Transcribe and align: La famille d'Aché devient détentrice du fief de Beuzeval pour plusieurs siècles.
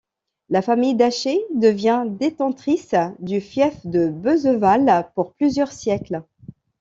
La 0.49 0.63
famille 0.63 0.95
d'Aché 0.95 1.37
devient 1.53 2.05
détentrice 2.07 2.95
du 3.19 3.39
fief 3.39 3.85
de 3.85 4.07
Beuzeval 4.09 5.11
pour 5.13 5.31
plusieurs 5.35 5.71
siècles. 5.71 6.23